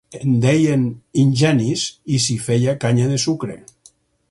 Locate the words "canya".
2.87-3.13